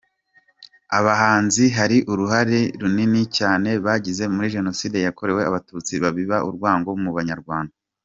[0.97, 7.75] Abahanzi hari uruhare runini cyane bagize muri Jenoside yakorewe Abatutsi babiba urwango mu Banyarwanda.